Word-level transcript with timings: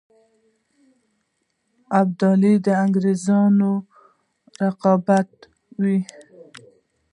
ابدالي 1.99 2.53
د 2.65 2.67
انګرېزانو 2.83 3.71
رقیب 4.61 5.07
وو. 5.79 5.97